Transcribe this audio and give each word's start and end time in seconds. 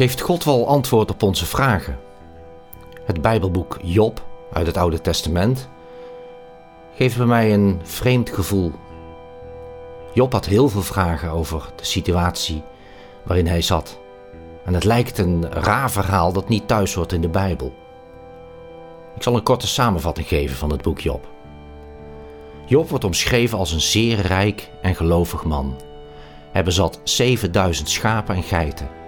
Geeft 0.00 0.20
God 0.20 0.44
wel 0.44 0.66
antwoord 0.66 1.10
op 1.10 1.22
onze 1.22 1.46
vragen? 1.46 1.98
Het 3.04 3.22
Bijbelboek 3.22 3.78
Job 3.82 4.26
uit 4.52 4.66
het 4.66 4.76
Oude 4.76 5.00
Testament 5.00 5.68
geeft 6.94 7.16
bij 7.16 7.26
mij 7.26 7.54
een 7.54 7.80
vreemd 7.82 8.30
gevoel. 8.30 8.72
Job 10.14 10.32
had 10.32 10.46
heel 10.46 10.68
veel 10.68 10.82
vragen 10.82 11.30
over 11.30 11.72
de 11.76 11.84
situatie 11.84 12.62
waarin 13.22 13.46
hij 13.46 13.62
zat. 13.62 13.98
En 14.64 14.74
het 14.74 14.84
lijkt 14.84 15.18
een 15.18 15.52
raar 15.52 15.90
verhaal 15.90 16.32
dat 16.32 16.48
niet 16.48 16.68
thuis 16.68 16.94
hoort 16.94 17.12
in 17.12 17.20
de 17.20 17.28
Bijbel. 17.28 17.74
Ik 19.16 19.22
zal 19.22 19.36
een 19.36 19.42
korte 19.42 19.66
samenvatting 19.66 20.26
geven 20.26 20.56
van 20.56 20.70
het 20.70 20.82
boek 20.82 21.00
Job. 21.00 21.28
Job 22.66 22.88
wordt 22.88 23.04
omschreven 23.04 23.58
als 23.58 23.72
een 23.72 23.80
zeer 23.80 24.20
rijk 24.20 24.70
en 24.82 24.94
gelovig 24.94 25.44
man. 25.44 25.80
Hij 26.52 26.64
bezat 26.64 27.00
7000 27.02 27.88
schapen 27.88 28.34
en 28.34 28.42
geiten, 28.42 28.99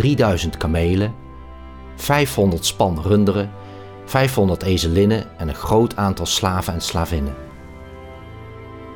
3000 0.00 0.56
kamelen, 0.56 1.14
500 1.96 2.66
span 2.66 3.00
runderen, 3.02 3.50
500 4.04 4.62
ezelinnen 4.62 5.38
en 5.38 5.48
een 5.48 5.54
groot 5.54 5.96
aantal 5.96 6.26
slaven 6.26 6.74
en 6.74 6.80
slavinnen. 6.80 7.34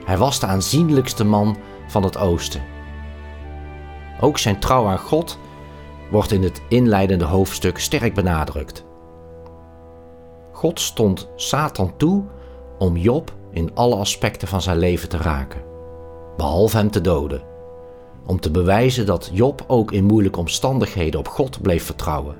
Hij 0.05 0.19
was 0.19 0.41
de 0.41 0.47
aanzienlijkste 0.47 1.25
man 1.25 1.57
van 1.87 2.03
het 2.03 2.19
oosten. 2.19 2.63
Ook 4.21 4.39
zijn 4.39 4.61
trouw 4.61 4.87
aan 4.87 4.99
God 4.99 5.39
wordt 6.11 6.33
in 6.33 6.43
het 6.43 6.63
inleidende 6.69 7.25
hoofdstuk 7.25 7.79
sterk 7.79 8.15
benadrukt. 8.15 8.85
God 10.53 10.81
stond 10.81 11.29
Satan 11.37 11.97
toe 11.97 12.25
om 12.79 12.97
Job 12.97 13.33
in 13.51 13.75
alle 13.75 13.97
aspecten 13.97 14.49
van 14.49 14.63
zijn 14.63 14.79
leven 14.79 15.09
te 15.09 15.17
raken, 15.17 15.63
behalve 16.37 16.77
hem 16.77 16.91
te 16.91 17.01
doden, 17.01 17.43
om 18.27 18.41
te 18.41 18.51
bewijzen 18.51 19.07
dat 19.07 19.31
Job 19.33 19.65
ook 19.67 19.93
in 19.93 20.05
moeilijke 20.05 20.39
omstandigheden 20.39 21.21
op 21.21 21.29
God 21.29 21.63
bleef 21.63 21.85
vertrouwen. 21.85 22.37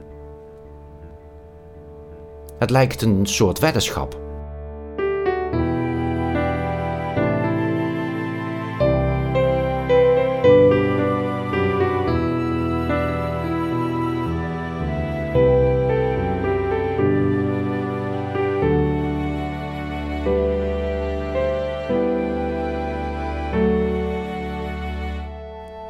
Het 2.59 2.71
lijkt 2.71 3.03
een 3.03 3.27
soort 3.27 3.59
weddenschap. 3.59 4.24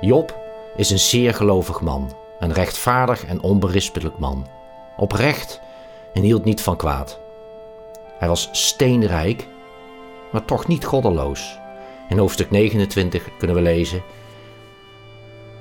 Job 0.04 0.36
is 0.76 0.90
een 0.90 0.98
zeer 0.98 1.34
gelovig 1.34 1.80
man, 1.80 2.12
een 2.38 2.52
rechtvaardig 2.52 3.24
en 3.24 3.42
onberispelijk 3.42 4.18
man. 4.18 4.46
Oprecht 4.96 5.60
en 6.12 6.22
hield 6.22 6.44
niet 6.44 6.60
van 6.60 6.76
kwaad. 6.76 7.20
Hij 8.18 8.28
was 8.28 8.48
steenrijk, 8.52 9.48
maar 10.32 10.44
toch 10.44 10.66
niet 10.66 10.84
goddeloos. 10.84 11.58
In 12.08 12.18
hoofdstuk 12.18 12.50
29 12.50 13.28
kunnen 13.38 13.56
we 13.56 13.62
lezen: 13.62 14.02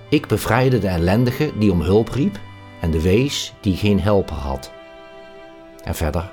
Ik 0.09 0.27
bevrijdde 0.27 0.79
de 0.79 0.87
ellendige 0.87 1.51
die 1.57 1.71
om 1.71 1.81
hulp 1.81 2.09
riep 2.09 2.39
en 2.81 2.91
de 2.91 3.01
wees 3.01 3.53
die 3.61 3.75
geen 3.75 4.01
helper 4.01 4.35
had. 4.35 4.71
En 5.83 5.95
verder: 5.95 6.31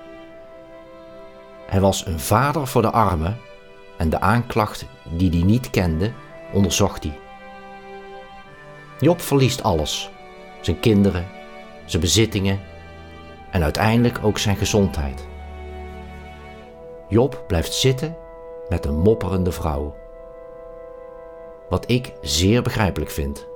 Hij 1.67 1.81
was 1.81 2.07
een 2.07 2.21
vader 2.21 2.67
voor 2.67 2.83
de 2.83 2.91
armen 2.91 3.39
en 3.97 4.11
de 4.11 4.21
aanklacht 4.21 4.87
die 5.05 5.31
hij 5.31 5.43
niet 5.43 5.71
kende, 5.71 6.13
onderzocht 6.53 7.03
hij. 7.03 7.19
Job 9.01 9.21
verliest 9.21 9.63
alles: 9.63 10.11
zijn 10.61 10.81
kinderen, 10.81 11.27
zijn 11.85 12.03
bezittingen 12.03 12.61
en 13.51 13.63
uiteindelijk 13.63 14.19
ook 14.23 14.39
zijn 14.39 14.57
gezondheid. 14.57 15.29
Job 17.09 17.45
blijft 17.47 17.73
zitten 17.73 18.17
met 18.69 18.87
een 18.87 18.99
mopperende 18.99 19.53
vrouw. 19.53 19.95
Wat 21.69 21.91
ik 21.91 22.13
zeer 22.21 22.63
begrijpelijk 22.63 23.11
vind. 23.11 23.49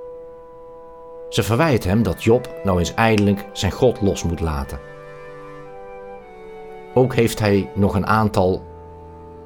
Ze 1.29 1.43
verwijt 1.43 1.83
hem 1.83 2.03
dat 2.03 2.23
Job 2.23 2.49
nou 2.63 2.79
eens 2.79 2.93
eindelijk 2.93 3.45
zijn 3.51 3.71
God 3.71 4.01
los 4.01 4.23
moet 4.23 4.39
laten. 4.39 4.79
Ook 6.93 7.15
heeft 7.15 7.39
hij 7.39 7.69
nog 7.75 7.95
een 7.95 8.07
aantal 8.07 8.63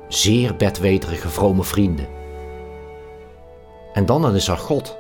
zeer 0.07 0.55
bedweterige 0.55 1.29
vrome 1.29 1.63
vrienden. 1.63 2.07
En 3.93 4.05
dan 4.05 4.35
is 4.35 4.47
er 4.47 4.57
God, 4.57 4.97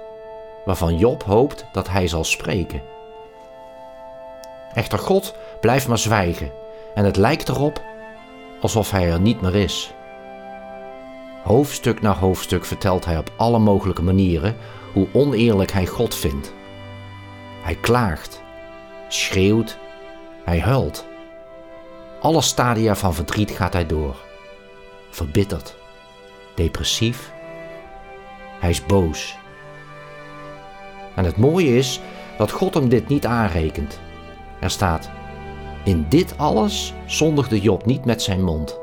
waarvan 0.69 0.97
Job 0.97 1.23
hoopt 1.23 1.65
dat 1.71 1.89
hij 1.89 2.07
zal 2.07 2.23
spreken. 2.23 2.81
Echter 4.73 4.99
God 4.99 5.35
blijft 5.61 5.87
maar 5.87 5.97
zwijgen 5.97 6.51
en 6.95 7.05
het 7.05 7.15
lijkt 7.15 7.49
erop 7.49 7.81
alsof 8.61 8.91
hij 8.91 9.11
er 9.11 9.19
niet 9.19 9.41
meer 9.41 9.55
is. 9.55 9.93
Hoofdstuk 11.43 12.01
na 12.01 12.13
hoofdstuk 12.13 12.65
vertelt 12.65 13.05
hij 13.05 13.17
op 13.17 13.31
alle 13.37 13.59
mogelijke 13.59 14.01
manieren 14.01 14.55
hoe 14.93 15.07
oneerlijk 15.13 15.71
hij 15.71 15.85
God 15.85 16.15
vindt. 16.15 16.53
Hij 17.61 17.75
klaagt, 17.75 18.41
schreeuwt, 19.07 19.77
hij 20.43 20.59
huilt. 20.59 21.05
Alle 22.21 22.41
stadia 22.41 22.95
van 22.95 23.13
verdriet 23.13 23.51
gaat 23.51 23.73
hij 23.73 23.85
door. 23.85 24.15
Verbitterd, 25.09 25.75
depressief. 26.55 27.31
Hij 28.59 28.69
is 28.69 28.85
boos. 28.85 29.37
En 31.15 31.25
het 31.25 31.37
mooie 31.37 31.77
is 31.77 32.01
dat 32.37 32.51
God 32.51 32.73
hem 32.73 32.89
dit 32.89 33.07
niet 33.07 33.25
aanrekent. 33.25 33.99
Er 34.59 34.69
staat: 34.69 35.09
In 35.83 36.05
dit 36.09 36.33
alles 36.37 36.93
zondigde 37.05 37.59
Job 37.59 37.85
niet 37.85 38.05
met 38.05 38.21
zijn 38.21 38.43
mond. 38.43 38.79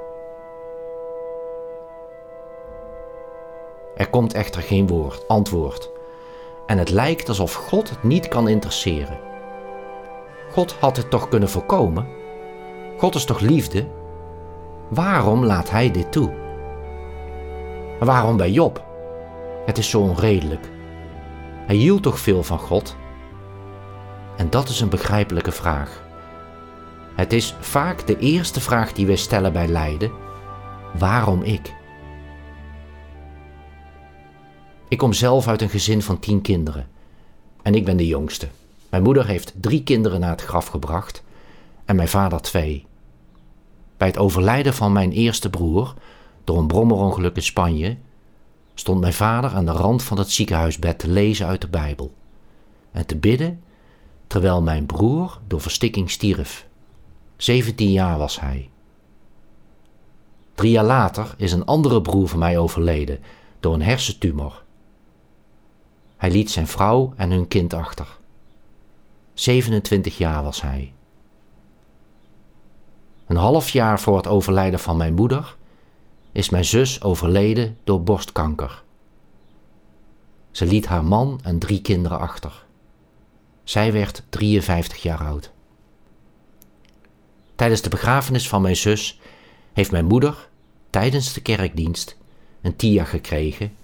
Er 3.96 4.10
komt 4.10 4.34
echter 4.34 4.62
geen 4.62 4.86
woord, 4.86 5.28
antwoord. 5.28 5.90
En 6.66 6.78
het 6.78 6.90
lijkt 6.90 7.28
alsof 7.28 7.54
God 7.54 7.90
het 7.90 8.02
niet 8.02 8.28
kan 8.28 8.48
interesseren. 8.48 9.18
God 10.52 10.72
had 10.80 10.96
het 10.96 11.10
toch 11.10 11.28
kunnen 11.28 11.48
voorkomen? 11.48 12.06
God 12.98 13.14
is 13.14 13.24
toch 13.24 13.40
liefde? 13.40 13.86
Waarom 14.88 15.44
laat 15.44 15.70
hij 15.70 15.90
dit 15.90 16.12
toe? 16.12 16.44
waarom 17.98 18.36
bij 18.36 18.50
Job? 18.50 18.84
Het 19.66 19.78
is 19.78 19.90
zo 19.90 20.00
onredelijk. 20.00 20.68
Hij 21.66 21.76
hield 21.76 22.02
toch 22.02 22.18
veel 22.18 22.42
van 22.42 22.58
God? 22.58 22.96
En 24.36 24.50
dat 24.50 24.68
is 24.68 24.80
een 24.80 24.88
begrijpelijke 24.88 25.52
vraag. 25.52 26.04
Het 27.14 27.32
is 27.32 27.54
vaak 27.60 28.06
de 28.06 28.18
eerste 28.18 28.60
vraag 28.60 28.92
die 28.92 29.06
wij 29.06 29.16
stellen 29.16 29.52
bij 29.52 29.68
lijden: 29.68 30.10
waarom 30.98 31.42
ik? 31.42 31.74
Ik 34.88 34.98
kom 34.98 35.12
zelf 35.12 35.48
uit 35.48 35.62
een 35.62 35.68
gezin 35.68 36.02
van 36.02 36.18
tien 36.18 36.40
kinderen 36.40 36.88
en 37.62 37.74
ik 37.74 37.84
ben 37.84 37.96
de 37.96 38.06
jongste. 38.06 38.48
Mijn 38.90 39.02
moeder 39.02 39.26
heeft 39.26 39.54
drie 39.60 39.82
kinderen 39.82 40.20
naar 40.20 40.30
het 40.30 40.42
graf 40.42 40.66
gebracht 40.66 41.22
en 41.84 41.96
mijn 41.96 42.08
vader 42.08 42.40
twee. 42.40 42.86
Bij 43.96 44.08
het 44.08 44.18
overlijden 44.18 44.74
van 44.74 44.92
mijn 44.92 45.12
eerste 45.12 45.50
broer, 45.50 45.94
door 46.44 46.58
een 46.58 46.66
brommerongeluk 46.66 47.36
in 47.36 47.42
Spanje, 47.42 47.96
stond 48.78 49.00
mijn 49.00 49.12
vader 49.12 49.50
aan 49.50 49.64
de 49.64 49.72
rand 49.72 50.02
van 50.02 50.18
het 50.18 50.30
ziekenhuisbed 50.30 50.98
te 50.98 51.08
lezen 51.08 51.46
uit 51.46 51.60
de 51.60 51.68
Bijbel 51.68 52.14
en 52.92 53.06
te 53.06 53.16
bidden 53.16 53.62
terwijl 54.26 54.62
mijn 54.62 54.86
broer 54.86 55.38
door 55.46 55.60
verstikking 55.60 56.10
stierf. 56.10 56.66
17 57.36 57.90
jaar 57.90 58.18
was 58.18 58.40
hij. 58.40 58.70
Drie 60.54 60.70
jaar 60.70 60.84
later 60.84 61.34
is 61.36 61.52
een 61.52 61.64
andere 61.64 62.02
broer 62.02 62.28
van 62.28 62.38
mij 62.38 62.58
overleden 62.58 63.18
door 63.60 63.74
een 63.74 63.82
hersentumor. 63.82 64.64
Hij 66.16 66.30
liet 66.30 66.50
zijn 66.50 66.66
vrouw 66.66 67.12
en 67.16 67.30
hun 67.30 67.48
kind 67.48 67.72
achter. 67.72 68.18
27 69.34 70.18
jaar 70.18 70.42
was 70.42 70.62
hij. 70.62 70.92
Een 73.26 73.36
half 73.36 73.68
jaar 73.68 74.00
voor 74.00 74.16
het 74.16 74.26
overlijden 74.26 74.80
van 74.80 74.96
mijn 74.96 75.14
moeder 75.14 75.55
is 76.36 76.50
mijn 76.50 76.64
zus 76.64 77.02
overleden 77.02 77.78
door 77.84 78.02
borstkanker. 78.02 78.82
Ze 80.50 80.66
liet 80.66 80.86
haar 80.86 81.04
man 81.04 81.40
en 81.42 81.58
drie 81.58 81.80
kinderen 81.80 82.18
achter. 82.18 82.64
Zij 83.64 83.92
werd 83.92 84.22
53 84.28 85.02
jaar 85.02 85.18
oud. 85.18 85.50
Tijdens 87.54 87.80
de 87.82 87.88
begrafenis 87.88 88.48
van 88.48 88.62
mijn 88.62 88.76
zus 88.76 89.20
heeft 89.72 89.90
mijn 89.90 90.04
moeder 90.04 90.48
tijdens 90.90 91.32
de 91.32 91.42
kerkdienst 91.42 92.16
een 92.60 92.76
TIA 92.76 93.04
gekregen 93.04 93.76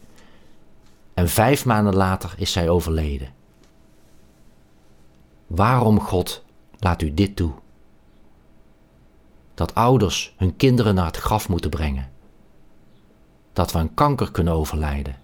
en 1.14 1.28
vijf 1.28 1.64
maanden 1.64 1.94
later 1.94 2.34
is 2.37 2.52
zij 2.52 2.69
overleden. 2.69 3.34
Waarom, 5.46 6.00
God, 6.00 6.44
laat 6.78 7.02
u 7.02 7.14
dit 7.14 7.37
toe? 7.37 7.52
Dat 9.55 9.75
ouders 9.75 10.34
hun 10.37 10.56
kinderen 10.56 10.94
naar 10.94 11.06
het 11.06 11.16
graf 11.16 11.48
moeten 11.48 11.70
brengen. 11.70 12.10
Dat 13.52 13.72
we 13.72 13.78
aan 13.78 13.94
kanker 13.94 14.31
kunnen 14.31 14.52
overlijden. 14.52 15.20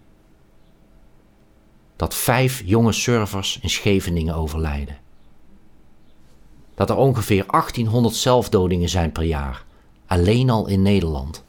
dat 1.97 2.15
vijf 2.15 2.63
jonge 2.65 2.93
surfers 2.93 3.59
in 3.63 3.71
Scheveningen 3.71 4.35
overlijden. 4.35 4.99
Dat 6.75 6.91
er 6.91 6.97
ongeveer 6.97 7.45
1800 7.47 8.15
zelfdodingen 8.15 8.89
zijn 8.89 9.13
per 9.13 9.23
jaar, 9.23 9.65
alleen 10.07 10.51
al 10.51 10.69
in 10.69 10.83
Nederland. 10.83 11.45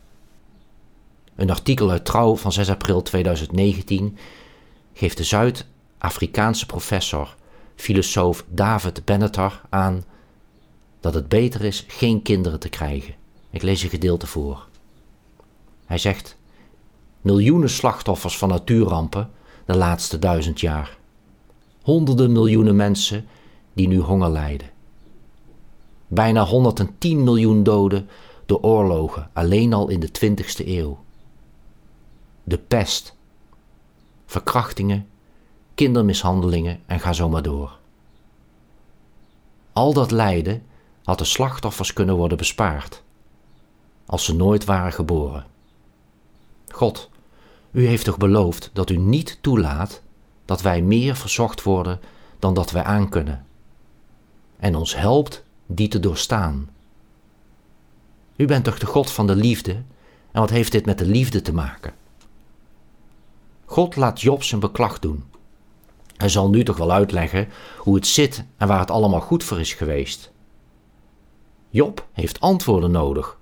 Een 1.35 1.49
artikel 1.49 1.89
uit 1.91 2.05
Trouw 2.05 2.35
van 2.35 2.51
6 2.51 2.69
april 2.69 3.01
2019 3.01 4.17
geeft 4.93 5.17
de 5.17 5.23
Zuid-Afrikaanse 5.23 6.65
professor, 6.65 7.35
filosoof 7.75 8.45
David 8.47 9.05
Benatar 9.05 9.61
aan 9.69 10.03
dat 10.99 11.13
het 11.13 11.27
beter 11.27 11.63
is 11.63 11.85
geen 11.87 12.21
kinderen 12.21 12.59
te 12.59 12.69
krijgen. 12.69 13.15
Ik 13.49 13.61
lees 13.61 13.83
een 13.83 13.89
gedeelte 13.89 14.27
voor. 14.27 14.67
Hij 15.85 15.97
zegt: 15.97 16.37
miljoenen 17.21 17.69
slachtoffers 17.69 18.37
van 18.37 18.49
natuurrampen 18.49 19.29
de 19.65 19.77
laatste 19.77 20.19
duizend 20.19 20.59
jaar. 20.59 20.97
Honderden 21.81 22.31
miljoenen 22.31 22.75
mensen 22.75 23.27
die 23.73 23.87
nu 23.87 23.99
honger 23.99 24.29
lijden. 24.29 24.69
Bijna 26.07 26.45
110 26.45 27.23
miljoen 27.23 27.63
doden 27.63 28.09
door 28.45 28.59
oorlogen 28.61 29.29
alleen 29.33 29.73
al 29.73 29.89
in 29.89 29.99
de 29.99 30.09
20ste 30.09 30.67
eeuw. 30.67 31.03
De 32.43 32.57
pest, 32.57 33.15
verkrachtingen, 34.25 35.07
kindermishandelingen 35.75 36.79
en 36.85 36.99
ga 36.99 37.13
zo 37.13 37.29
maar 37.29 37.41
door. 37.41 37.77
Al 39.73 39.93
dat 39.93 40.11
lijden 40.11 40.63
had 41.03 41.17
de 41.17 41.25
slachtoffers 41.25 41.93
kunnen 41.93 42.15
worden 42.15 42.37
bespaard 42.37 43.03
als 44.05 44.25
ze 44.25 44.35
nooit 44.35 44.65
waren 44.65 44.93
geboren. 44.93 45.45
God, 46.79 47.09
u 47.71 47.85
heeft 47.85 48.05
toch 48.05 48.17
beloofd 48.17 48.69
dat 48.73 48.89
u 48.89 48.97
niet 48.97 49.37
toelaat 49.41 50.01
dat 50.45 50.61
wij 50.61 50.81
meer 50.81 51.15
verzocht 51.15 51.63
worden 51.63 51.99
dan 52.39 52.53
dat 52.53 52.71
wij 52.71 52.83
aankunnen, 52.83 53.45
en 54.57 54.75
ons 54.75 54.95
helpt 54.95 55.43
die 55.65 55.87
te 55.87 55.99
doorstaan. 55.99 56.69
U 58.35 58.45
bent 58.45 58.63
toch 58.63 58.79
de 58.79 58.85
God 58.85 59.11
van 59.11 59.27
de 59.27 59.35
liefde, 59.35 59.71
en 60.31 60.41
wat 60.41 60.49
heeft 60.49 60.71
dit 60.71 60.85
met 60.85 60.97
de 60.97 61.05
liefde 61.05 61.41
te 61.41 61.53
maken? 61.53 61.93
God 63.65 63.95
laat 63.95 64.21
Job 64.21 64.43
zijn 64.43 64.61
beklag 64.61 64.99
doen. 64.99 65.23
Hij 66.17 66.29
zal 66.29 66.49
nu 66.49 66.63
toch 66.63 66.77
wel 66.77 66.91
uitleggen 66.91 67.47
hoe 67.77 67.95
het 67.95 68.07
zit 68.07 68.43
en 68.57 68.67
waar 68.67 68.79
het 68.79 68.91
allemaal 68.91 69.21
goed 69.21 69.43
voor 69.43 69.59
is 69.59 69.73
geweest. 69.73 70.31
Job 71.69 72.07
heeft 72.11 72.39
antwoorden 72.39 72.91
nodig. 72.91 73.37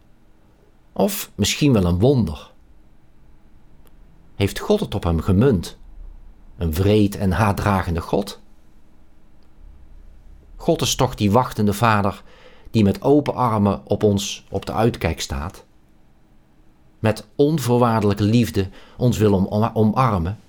Of 0.93 1.31
misschien 1.35 1.73
wel 1.73 1.85
een 1.85 1.99
wonder 1.99 2.55
heeft 4.37 4.59
God 4.59 4.79
het 4.79 4.95
op 4.95 5.03
hem 5.03 5.21
gemunt. 5.21 5.77
Een 6.57 6.73
wreed 6.73 7.15
en 7.17 7.31
haatdragende 7.31 8.01
God. 8.01 8.39
God 10.55 10.81
is 10.81 10.95
toch 10.95 11.15
die 11.15 11.31
wachtende 11.31 11.73
vader 11.73 12.23
die 12.71 12.83
met 12.83 13.01
open 13.01 13.35
armen 13.35 13.81
op 13.83 14.03
ons 14.03 14.45
op 14.49 14.65
de 14.65 14.73
uitkijk 14.73 15.21
staat. 15.21 15.65
Met 16.99 17.27
onvoorwaardelijke 17.35 18.23
liefde 18.23 18.69
ons 18.97 19.17
wil 19.17 19.33
om, 19.33 19.47
omarmen. 19.73 20.39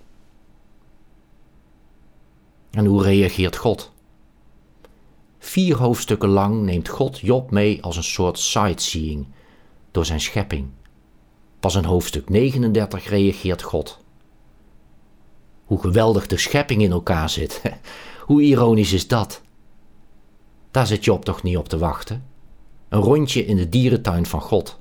En 2.70 2.84
hoe 2.84 3.02
reageert 3.02 3.56
God? 3.56 3.93
Vier 5.38 5.76
hoofdstukken 5.76 6.29
lang 6.29 6.62
neemt 6.62 6.88
God 6.88 7.19
Job 7.19 7.50
mee 7.50 7.82
als 7.82 7.96
een 7.96 8.05
soort 8.05 8.38
sightseeing 8.38 9.26
door 9.91 10.06
zijn 10.06 10.20
schepping. 10.20 10.69
Pas 11.60 11.75
in 11.75 11.84
hoofdstuk 11.84 12.28
39 12.28 13.08
reageert 13.08 13.62
God. 13.62 13.99
Hoe 15.64 15.81
geweldig 15.81 16.26
de 16.26 16.37
schepping 16.37 16.82
in 16.82 16.90
elkaar 16.90 17.31
zit. 17.31 17.62
Hoe 18.26 18.43
ironisch 18.43 18.93
is 18.93 19.08
dat? 19.08 19.43
Daar 20.70 20.87
zit 20.87 21.05
Job 21.05 21.25
toch 21.25 21.43
niet 21.43 21.56
op 21.56 21.69
te 21.69 21.78
wachten? 21.78 22.26
Een 22.88 23.00
rondje 23.00 23.44
in 23.44 23.56
de 23.56 23.69
dierentuin 23.69 24.26
van 24.26 24.40
God. 24.40 24.78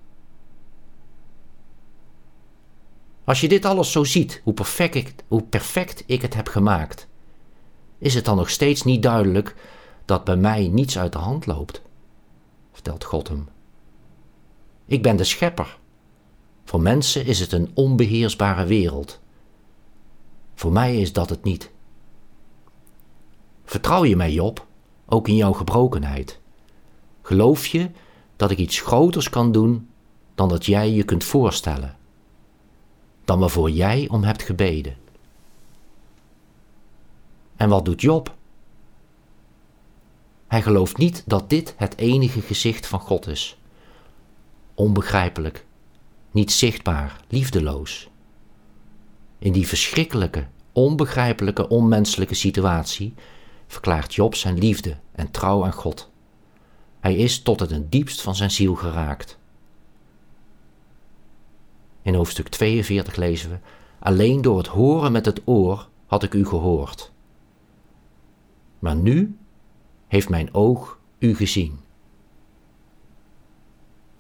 Als 3.24 3.42
je 3.42 3.48
dit 3.48 3.66
alles 3.66 3.92
zo 3.92 4.04
ziet, 4.04 4.42
hoe 4.44 4.54
perfect, 4.54 4.96
ik, 4.96 5.16
hoe 5.28 5.44
perfect 5.44 6.04
ik 6.06 6.22
het 6.22 6.34
heb 6.34 6.48
gemaakt, 6.48 7.08
is 7.98 8.14
het 8.14 8.26
dan 8.26 8.38
nog 8.38 8.50
steeds 8.50 8.84
niet 8.84 9.04
duidelijk 9.04 9.56
dat 10.06 10.24
bij 10.24 10.36
mij 10.36 10.68
niets 10.68 10.98
uit 10.98 11.12
de 11.12 11.18
hand 11.18 11.46
loopt? 11.46 11.82
Vertelt 12.72 13.04
God 13.04 13.28
hem. 13.28 13.48
Ik 14.86 15.02
ben 15.02 15.16
de 15.16 15.24
schepper 15.24 15.78
voor 16.68 16.82
mensen 16.82 17.26
is 17.26 17.40
het 17.40 17.52
een 17.52 17.72
onbeheersbare 17.74 18.66
wereld. 18.66 19.20
Voor 20.56 20.72
mij 20.72 20.98
is 20.98 21.14
dat 21.14 21.30
het 21.30 21.44
niet. 21.44 21.72
Vertrouw 23.66 24.04
je 24.04 24.16
mij, 24.16 24.32
Job, 24.32 24.66
ook 25.06 25.28
in 25.28 25.36
jouw 25.36 25.54
gebrokenheid? 25.54 26.40
Geloof 27.22 27.68
je 27.68 27.90
dat 28.36 28.52
ik 28.52 28.58
iets 28.58 28.82
groters 28.82 29.30
kan 29.30 29.52
doen 29.52 29.90
dan 30.36 30.50
dat 30.50 30.66
jij 30.66 30.92
je 30.92 31.04
kunt 31.04 31.24
voorstellen? 31.24 31.98
Dan 33.26 33.40
waarvoor 33.40 33.70
jij 33.70 34.08
om 34.10 34.24
hebt 34.24 34.44
gebeden? 34.44 34.96
En 37.56 37.70
wat 37.70 37.86
doet 37.86 38.02
Job? 38.02 38.36
Hij 40.48 40.62
gelooft 40.62 40.98
niet 40.98 41.24
dat 41.26 41.50
dit 41.50 41.74
het 41.78 41.98
enige 41.98 42.42
gezicht 42.42 42.88
van 42.88 43.00
God 43.00 43.28
is. 43.28 43.58
Onbegrijpelijk 44.74 45.66
niet 46.38 46.52
zichtbaar, 46.52 47.22
liefdeloos. 47.28 48.10
In 49.40 49.52
die 49.52 49.68
verschrikkelijke, 49.68 50.48
onbegrijpelijke, 50.72 51.68
onmenselijke 51.68 52.34
situatie 52.34 53.14
verklaart 53.68 54.16
Job 54.16 54.36
zijn 54.36 54.58
liefde 54.58 54.98
en 55.12 55.32
trouw 55.32 55.66
aan 55.66 55.74
God. 55.74 56.10
Hij 57.00 57.16
is 57.16 57.42
tot 57.42 57.60
het 57.60 57.72
een 57.72 57.90
diepst 57.90 58.22
van 58.22 58.36
zijn 58.36 58.52
ziel 58.52 58.76
geraakt. 58.76 59.38
In 62.02 62.14
hoofdstuk 62.14 62.48
42 62.48 63.16
lezen 63.16 63.50
we: 63.50 63.58
Alleen 64.00 64.42
door 64.42 64.58
het 64.58 64.68
horen 64.68 65.12
met 65.12 65.26
het 65.26 65.42
oor 65.46 65.90
had 66.06 66.24
ik 66.24 66.34
u 66.34 66.46
gehoord. 66.46 67.12
Maar 68.80 68.96
nu 68.96 69.38
heeft 70.08 70.30
mijn 70.30 70.54
oog 70.54 71.00
u 71.20 71.36
gezien. 71.36 71.80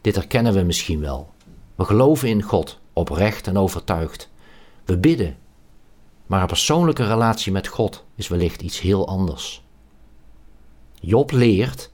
Dit 0.01 0.15
herkennen 0.15 0.53
we 0.53 0.61
misschien 0.61 0.99
wel. 0.99 1.35
We 1.77 1.85
geloven 1.85 2.29
in 2.29 2.41
God, 2.41 2.79
oprecht 2.93 3.47
en 3.47 3.57
overtuigd. 3.57 4.29
We 4.85 4.97
bidden, 4.97 5.37
maar 6.25 6.41
een 6.41 6.47
persoonlijke 6.47 7.07
relatie 7.07 7.51
met 7.51 7.67
God 7.67 8.05
is 8.15 8.27
wellicht 8.27 8.61
iets 8.61 8.79
heel 8.79 9.07
anders. 9.07 9.65
Job 10.99 11.31
leert, 11.31 11.91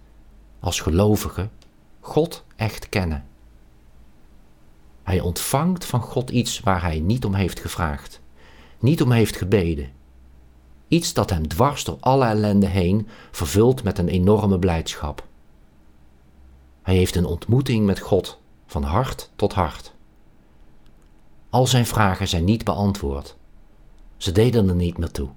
als 0.60 0.80
gelovige, 0.80 1.50
God 2.00 2.44
echt 2.56 2.90
kennen. 2.90 3.26
Hij 5.04 5.20
ontvangt 5.20 5.86
van 5.86 6.02
God 6.02 6.30
iets 6.30 6.60
waar 6.60 6.82
hij 6.82 7.00
niet 7.00 7.26
om 7.26 7.34
heeft 7.34 7.60
gevraagd, 7.60 8.22
niet 8.80 9.02
om 9.02 9.12
heeft 9.12 9.36
gebeden. 9.36 9.92
Iets 10.88 11.14
dat 11.14 11.30
hem 11.30 11.48
dwars 11.48 11.84
door 11.84 11.98
alle 12.00 12.26
ellende 12.26 12.68
heen 12.68 13.08
vervult 13.32 13.84
met 13.84 13.98
een 13.98 14.10
enorme 14.10 14.60
blijdschap. 14.60 15.28
Hij 16.82 16.96
heeft 16.96 17.16
een 17.16 17.26
ontmoeting 17.26 17.86
met 17.86 18.00
God 18.00 18.42
van 18.74 18.84
hart 18.84 19.30
tot 19.36 19.54
hart. 19.54 19.94
Al 21.50 21.68
zijn 21.68 21.86
vragen 21.86 22.28
zijn 22.28 22.44
niet 22.44 22.64
beantwoord. 22.64 23.36
Ze 24.18 24.32
deden 24.32 24.70
er 24.70 24.76
niet 24.76 24.98
meer 24.98 25.12
toe. 25.12 25.30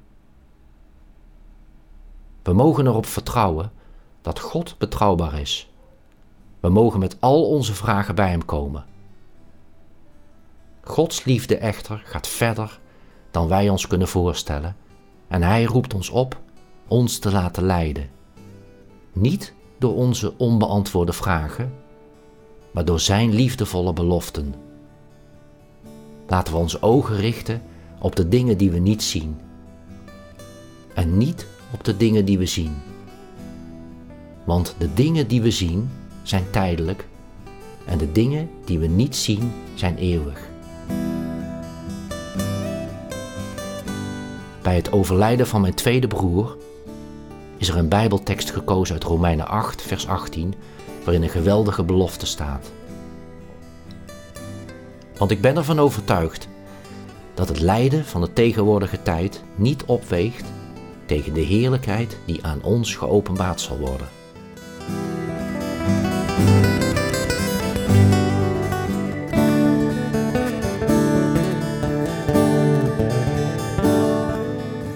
We 2.43 2.53
mogen 2.53 2.87
erop 2.87 3.07
vertrouwen 3.07 3.73
dat 4.23 4.39
God 4.41 4.79
betrouwbaar 4.79 5.41
is. 5.41 5.71
We 6.61 6.69
mogen 6.69 6.99
met 6.99 7.17
al 7.21 7.49
onze 7.49 7.75
vragen 7.75 8.15
bij 8.15 8.31
Hem 8.31 8.45
komen. 8.45 8.85
Gods 10.83 11.25
liefde 11.25 11.57
echter 11.57 12.03
gaat 12.05 12.27
verder 12.27 12.81
dan 13.31 13.49
wij 13.49 13.69
ons 13.69 13.87
kunnen 13.87 14.09
voorstellen 14.09 14.77
en 15.29 15.43
Hij 15.43 15.65
roept 15.65 15.95
ons 15.95 16.11
op 16.11 16.41
ons 16.89 17.19
te 17.19 17.33
laten 17.33 17.63
leiden. 17.63 18.11
Niet 19.13 19.55
door 19.79 19.95
onze 19.95 20.35
onbeantwoorde 20.37 21.13
vragen, 21.13 21.85
maar 22.77 22.85
door 22.85 23.01
Zijn 23.01 23.35
liefdevolle 23.35 23.93
beloften. 23.93 24.55
Laten 26.27 26.53
we 26.53 26.59
onze 26.59 26.83
ogen 26.83 27.17
richten 27.17 27.63
op 27.99 28.17
de 28.17 28.29
dingen 28.29 28.59
die 28.59 28.71
we 28.71 28.79
niet 28.79 29.03
zien 29.03 29.37
en 30.95 31.19
niet 31.19 31.47
op 31.73 31.85
de 31.85 31.97
dingen 31.97 32.25
die 32.25 32.39
we 32.39 32.47
zien. 32.47 32.75
Want 34.45 34.75
de 34.79 34.95
dingen 34.95 35.29
die 35.29 35.43
we 35.43 35.51
zien 35.51 35.91
zijn 36.23 36.51
tijdelijk 36.51 37.07
en 37.85 37.99
de 37.99 38.13
dingen 38.13 38.51
die 38.65 38.79
we 38.79 38.87
niet 38.87 39.17
zien 39.17 39.53
zijn 39.75 39.97
eeuwig. 39.97 40.49
Bij 44.63 44.75
het 44.75 44.93
overlijden 44.93 45.47
van 45.47 45.61
mijn 45.61 45.75
tweede 45.75 46.07
broer 46.07 46.57
is 47.57 47.69
er 47.69 47.77
een 47.77 47.89
Bijbeltekst 47.89 48.51
gekozen 48.51 48.95
uit 48.95 49.05
Romeinen 49.05 49.49
8, 49.49 49.83
vers 49.83 50.07
18 50.07 50.55
waarin 51.07 51.25
een 51.25 51.31
geweldige 51.31 51.85
belofte 51.85 52.27
staat. 52.27 52.73
Want 55.17 55.31
ik 55.31 55.41
ben 55.41 55.57
ervan 55.57 55.79
overtuigd 55.79 56.49
dat 57.35 57.49
het 57.49 57.61
lijden 57.61 58.05
van 58.05 58.21
de 58.21 58.33
tegenwoordige 58.33 59.03
tijd 59.03 59.43
niet 59.55 59.85
opweegt 59.85 60.45
tegen 61.05 61.35
de 61.35 61.41
heerlijkheid 61.41 62.19
die 62.25 62.45
aan 62.45 62.63
ons 62.63 62.95
geopenbaard 62.95 63.61
zal 63.61 63.79
worden. 63.79 64.09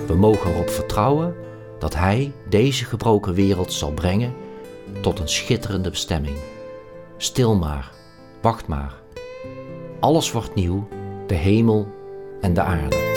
We 0.07 0.15
mogen 0.17 0.51
erop 0.51 0.71
vertrouwen 0.71 1.35
dat 1.79 1.95
Hij 1.95 2.33
deze 2.49 2.85
gebroken 2.85 3.35
wereld 3.35 3.73
zal 3.73 3.93
brengen 3.93 4.35
tot 5.01 5.19
een 5.19 5.29
schitterende 5.29 5.91
bestemming. 5.91 6.37
Stil 7.17 7.57
maar, 7.57 7.91
wacht 8.41 8.67
maar. 8.67 8.95
Alles 10.01 10.33
wordt 10.33 10.55
nieuw, 10.55 10.89
de 11.27 11.35
hemel 11.35 11.89
en 12.41 12.55
de 12.55 12.61
aarde. 12.61 13.09